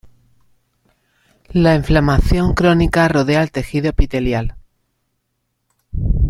[1.53, 4.55] La inflamación crónica rodea el tejido epitelial.